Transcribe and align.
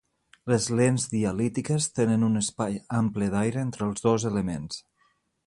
Les 0.51 0.69
lents 0.77 1.03
dialítiques 1.11 1.87
tenen 1.99 2.27
un 2.29 2.41
espai 2.41 2.81
ample 3.01 3.29
d'aire 3.35 3.63
entre 3.67 3.87
els 3.91 4.09
dos 4.09 4.27
elements. 4.33 4.83